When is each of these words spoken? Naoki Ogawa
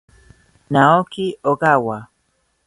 Naoki 0.71 1.25
Ogawa 1.49 1.99